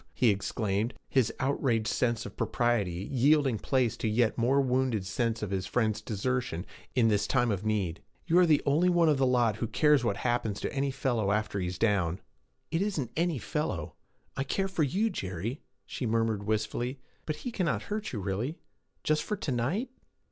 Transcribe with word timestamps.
he 0.15 0.29
exclaimed, 0.31 0.95
his 1.07 1.31
outraged 1.39 1.87
sense 1.87 2.25
of 2.25 2.35
propriety 2.35 3.07
yielding 3.11 3.59
place 3.59 3.95
to 3.95 4.07
a 4.07 4.09
yet 4.09 4.35
more 4.35 4.59
wounded 4.59 5.05
sense 5.05 5.43
of 5.43 5.51
his 5.51 5.67
friends' 5.67 6.01
desertion 6.01 6.65
in 6.95 7.07
this 7.07 7.27
time 7.27 7.51
of 7.51 7.63
need; 7.63 8.01
'you 8.25 8.39
are 8.39 8.47
the 8.47 8.63
only 8.65 8.89
one 8.89 9.07
of 9.07 9.19
the 9.19 9.27
lot 9.27 9.57
who 9.57 9.67
cares 9.67 10.03
what 10.03 10.17
happens 10.17 10.59
to 10.59 10.73
any 10.73 10.89
fellow 10.89 11.31
after 11.31 11.59
he 11.59 11.67
is 11.67 11.77
down.' 11.77 12.19
'It 12.71 12.81
isn't 12.81 13.11
"any 13.15 13.37
fellow." 13.37 13.93
I 14.35 14.43
care 14.43 14.67
for 14.67 14.81
you, 14.81 15.11
Jerry,' 15.11 15.61
she 15.85 16.07
murmured 16.07 16.45
wistfully. 16.47 16.99
'But 17.27 17.35
he 17.35 17.51
cannot 17.51 17.83
hurt 17.83 18.11
you, 18.11 18.19
really? 18.21 18.57
Just 19.03 19.21
for 19.21 19.37
to 19.37 19.51
night?' 19.51 19.89